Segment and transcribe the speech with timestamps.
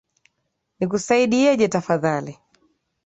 [0.77, 2.33] Nikusaidieje tafadhali?